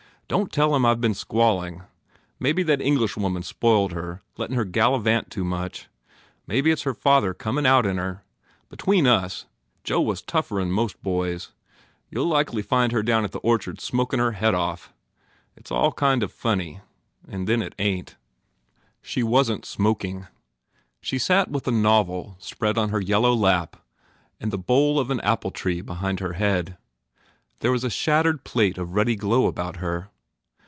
Don 0.31 0.45
t 0.45 0.49
tell 0.51 0.73
him 0.73 0.85
I 0.85 0.93
ve 0.93 1.01
been 1.01 1.13
squalling. 1.13 1.83
Mebbe 2.39 2.65
that 2.65 2.79
Englishwoman 2.81 3.43
spoiled 3.43 3.91
her, 3.91 4.21
lettin 4.37 4.55
her 4.55 4.63
gallivant 4.63 5.29
too 5.29 5.43
much. 5.43 5.89
Mebbe 6.47 6.67
it 6.67 6.71
s 6.79 6.81
her 6.83 6.93
father 6.93 7.33
comin 7.33 7.65
out 7.65 7.85
in 7.85 7.97
her. 7.97 8.23
Be 8.69 8.77
tween 8.77 9.07
us, 9.07 9.45
Joe 9.83 9.99
was 9.99 10.21
tougher 10.21 10.61
n 10.61 10.71
most 10.71 11.03
boys. 11.03 11.51
You 12.09 12.21
ll 12.21 12.29
likely 12.29 12.61
find 12.61 12.93
her 12.93 13.03
down 13.03 13.25
in 13.25 13.31
the 13.31 13.39
orchard 13.39 13.81
smokin 13.81 14.19
her 14.19 14.31
head 14.31 14.55
off. 14.55 14.93
It 15.57 15.67
s 15.67 15.71
all 15.71 15.91
kind 15.91 16.23
of 16.23 16.31
funny... 16.31 16.79
and 17.27 17.45
then 17.45 17.61
It 17.61 17.75
ain 17.77 18.05
t." 18.05 18.05
1 18.05 18.05
66 18.05 18.15
GURDY 18.15 19.09
She 19.09 19.23
wasn 19.23 19.57
t 19.63 19.67
smoking. 19.67 20.27
She 21.01 21.19
sat 21.19 21.51
with 21.51 21.67
a 21.67 21.71
novel 21.71 22.37
spread 22.39 22.77
on 22.77 22.87
her 22.87 23.01
yellow 23.01 23.33
lap 23.33 23.75
and 24.39 24.49
the 24.49 24.57
bole 24.57 24.97
of 24.97 25.09
an 25.11 25.19
apple 25.25 25.51
tree 25.51 25.81
behind 25.81 26.21
her 26.21 26.33
head. 26.39 26.77
There 27.59 27.73
was 27.73 27.83
a 27.83 27.89
shattered 27.89 28.45
plate 28.45 28.77
of 28.77 28.95
ruddy 28.95 29.17
glow 29.17 29.47
about 29.47 29.75
her. 29.75 30.07